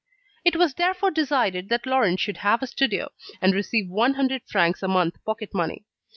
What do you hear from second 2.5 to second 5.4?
a studio, and receive one hundred francs a month